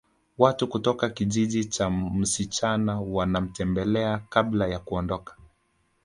Watu 0.37 0.67
kutoka 0.67 1.09
kijiji 1.09 1.65
cha 1.65 1.89
msichana 1.89 3.01
wanamtembelea 3.01 4.21
kabla 4.29 4.67
ya 4.67 4.79
kuondoka 4.79 5.35